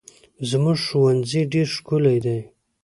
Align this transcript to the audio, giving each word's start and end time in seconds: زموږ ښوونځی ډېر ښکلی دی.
زموږ 0.49 0.77
ښوونځی 0.85 1.41
ډېر 1.53 1.67
ښکلی 1.75 2.17
دی. 2.25 2.39